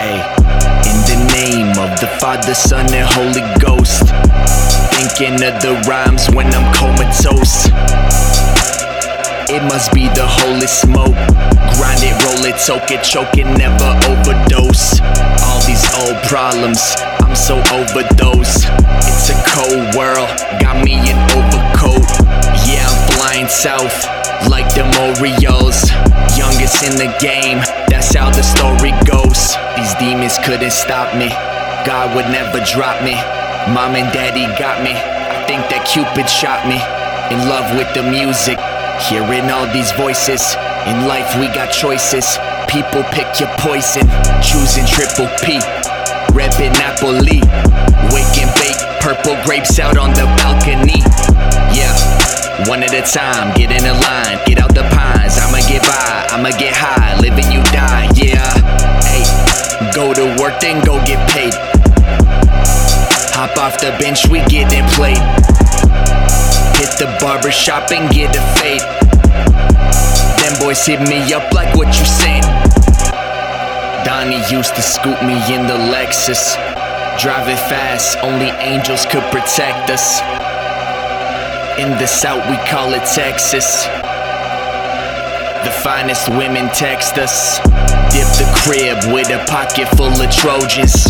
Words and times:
the 0.00 1.28
name 1.34 1.68
of 1.76 2.00
the 2.00 2.08
Father, 2.20 2.54
Son, 2.54 2.86
and 2.92 3.06
Holy 3.12 3.44
Ghost. 3.60 4.08
Thinking 4.96 5.34
of 5.44 5.60
the 5.60 5.76
rhymes 5.86 6.28
when 6.30 6.46
I'm 6.54 6.72
comatose. 6.72 7.68
It 9.50 9.62
must 9.64 9.92
be 9.92 10.08
the 10.08 10.24
holy 10.24 10.66
smoke. 10.66 11.18
Grind 11.76 12.00
it, 12.00 12.16
roll 12.24 12.44
it, 12.48 12.58
soak 12.58 12.90
it, 12.90 13.04
choke 13.04 13.36
it, 13.36 13.44
never 13.44 13.92
overdose. 14.08 15.00
All 15.44 15.60
these 15.68 15.84
old 16.00 16.16
problems, 16.24 16.80
I'm 17.20 17.36
so 17.36 17.60
overdose. 17.68 18.64
It's 19.04 19.28
a 19.28 19.36
cold 19.52 19.94
world, 19.96 20.30
got 20.60 20.82
me 20.82 20.96
an 20.96 21.20
overcoat. 21.36 22.08
Yeah, 22.64 22.88
I'm 22.88 23.00
flying 23.12 23.48
south 23.48 24.20
like 24.48 24.72
the 24.72 24.86
Orioles. 24.96 25.90
Youngest 26.38 26.84
in 26.84 26.96
the 26.96 27.12
game, 27.20 27.60
that's 28.00 28.16
how 28.16 28.30
the 28.32 28.40
story 28.40 28.96
goes. 29.04 29.60
These 29.76 29.92
demons 30.00 30.40
couldn't 30.40 30.72
stop 30.72 31.12
me, 31.12 31.28
God 31.84 32.16
would 32.16 32.24
never 32.32 32.64
drop 32.64 33.04
me. 33.04 33.12
Mom 33.76 33.92
and 33.92 34.08
daddy 34.08 34.48
got 34.56 34.80
me, 34.80 34.96
I 34.96 35.44
think 35.44 35.68
that 35.68 35.84
Cupid 35.84 36.24
shot 36.24 36.64
me. 36.64 36.80
In 37.28 37.44
love 37.44 37.68
with 37.76 37.92
the 37.92 38.00
music, 38.00 38.56
hearing 39.04 39.52
all 39.52 39.68
these 39.68 39.92
voices. 40.00 40.40
In 40.88 41.04
life, 41.04 41.28
we 41.36 41.52
got 41.52 41.68
choices. 41.68 42.24
People 42.72 43.04
pick 43.12 43.28
your 43.36 43.52
poison, 43.60 44.08
choosing 44.40 44.88
triple 44.88 45.28
P. 45.44 45.60
Reppin' 46.32 46.72
Napoli, 46.80 47.44
wake 48.16 48.36
and 48.40 48.48
bake 48.56 48.80
purple 49.04 49.36
grapes 49.44 49.76
out 49.76 50.00
on 50.00 50.16
the 50.16 50.24
balcony. 50.40 51.04
Yeah, 51.76 51.92
one 52.64 52.82
at 52.82 52.96
a 52.96 53.04
time, 53.04 53.52
get 53.56 53.72
in 53.72 53.84
a 53.84 53.92
line, 53.92 54.40
get 54.48 54.56
out 54.60 54.72
the 54.72 54.88
pines. 54.88 55.36
I'ma 55.36 55.60
get 55.68 55.82
by, 55.82 56.28
I'ma 56.32 56.50
get 56.56 56.72
high, 56.76 56.99
work, 60.50 60.60
then 60.60 60.84
go 60.84 60.98
get 61.04 61.20
paid. 61.30 61.54
Hop 63.34 63.56
off 63.56 63.80
the 63.80 63.90
bench, 63.98 64.28
we 64.28 64.40
getting 64.46 64.84
played. 64.96 65.20
Hit 66.76 66.92
the 66.98 67.08
barber 67.20 67.50
shop 67.50 67.90
and 67.92 68.12
get 68.12 68.34
a 68.34 68.42
fade. 68.58 68.84
Them 70.40 70.54
boys 70.60 70.84
hit 70.84 71.00
me 71.08 71.32
up 71.32 71.52
like 71.52 71.74
what 71.76 71.88
you 71.98 72.04
saying. 72.04 72.42
Donnie 74.04 74.42
used 74.50 74.74
to 74.74 74.82
scoop 74.82 75.20
me 75.22 75.36
in 75.54 75.66
the 75.66 75.78
Lexus. 75.92 76.56
Driving 77.20 77.60
fast, 77.68 78.18
only 78.22 78.50
angels 78.64 79.04
could 79.06 79.24
protect 79.30 79.90
us. 79.90 80.20
In 81.78 81.90
the 81.98 82.06
South, 82.06 82.44
we 82.50 82.56
call 82.68 82.92
it 82.92 83.04
Texas. 83.14 83.86
The 85.64 85.70
finest 85.84 86.28
women 86.30 86.70
text 86.70 87.18
us. 87.18 87.58
Dip 88.08 88.26
the 88.40 88.48
crib 88.64 88.96
with 89.12 89.28
a 89.28 89.44
pocket 89.44 89.88
full 89.96 90.08
of 90.08 90.30
Trojans. 90.30 91.04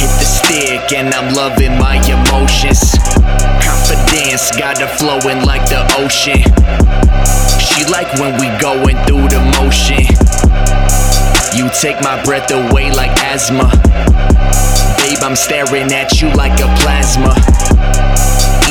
Hit 0.00 0.12
the 0.16 0.24
stick, 0.24 0.92
and 0.92 1.12
I'm 1.12 1.34
loving 1.34 1.76
my 1.78 1.96
emotions. 2.08 2.96
Confidence 3.60 4.56
got 4.56 4.78
her 4.78 4.88
flowing 4.88 5.44
like 5.44 5.68
the 5.68 5.84
ocean. 6.00 6.40
She 7.60 7.84
like 7.92 8.08
when 8.16 8.40
we 8.40 8.48
going 8.58 8.96
through 9.04 9.28
the 9.28 9.44
motion. 9.60 10.08
You 11.52 11.68
take 11.68 12.00
my 12.02 12.22
breath 12.24 12.50
away 12.50 12.90
like 12.90 13.12
asthma. 13.20 13.68
Babe, 14.96 15.20
I'm 15.22 15.36
staring 15.36 15.92
at 15.92 16.22
you 16.22 16.32
like 16.32 16.58
a 16.58 16.72
plasma. 16.80 17.36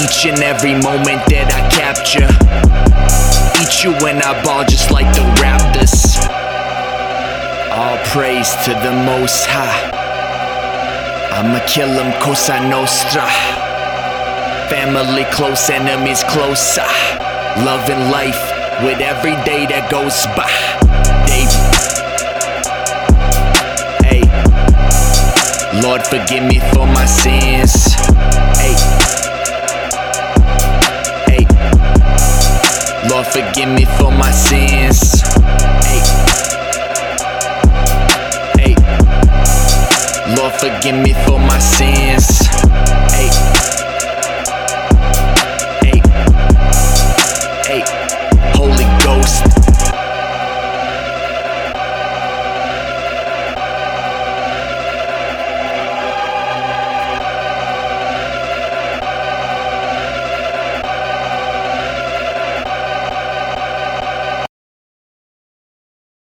Each 0.02 0.25
and 0.25 0.42
every 0.42 0.73
moment 0.73 1.22
that 1.30 1.53
I 1.53 1.61
capture. 1.70 3.23
Eat 3.64 3.82
you 3.86 3.92
when 4.04 4.22
I 4.22 4.44
ball 4.44 4.66
just 4.66 4.92
like 4.92 5.08
the 5.16 5.24
Raptors. 5.40 6.20
All 7.72 7.98
praise 8.12 8.52
to 8.66 8.72
the 8.84 8.92
Most 8.92 9.46
High. 9.48 9.88
I'ma 11.32 11.64
kill 11.66 11.88
him, 11.88 12.12
Cosa 12.22 12.60
Nostra. 12.68 13.24
Family 14.68 15.24
close, 15.32 15.70
enemies 15.70 16.24
closer. 16.26 16.84
Loving 17.64 18.12
life 18.12 18.44
with 18.84 19.00
every 19.00 19.38
day 19.48 19.66
that 19.68 19.88
goes 19.90 20.26
by. 20.36 20.52
Lord, 25.82 26.06
forgive 26.06 26.44
me 26.44 26.60
for 26.72 26.86
my 26.86 27.06
sins. 27.06 27.95
Hey, 28.60 29.13
Lord, 33.14 33.28
forgive 33.28 33.70
me 33.70 33.86
for 33.86 34.10
my 34.10 34.32
sins. 34.32 35.22
Hey, 35.86 36.02
hey, 38.58 38.76
Lord, 40.36 40.54
forgive 40.54 40.96
me 40.96 41.14
for 41.24 41.38
my 41.38 41.60
sins. 41.60 42.42